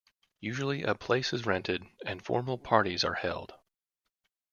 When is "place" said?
0.95-1.31